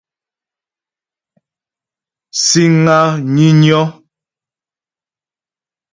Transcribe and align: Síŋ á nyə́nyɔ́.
Síŋ 2.45 2.85
á 2.97 2.99
nyə́nyɔ́. 3.33 3.83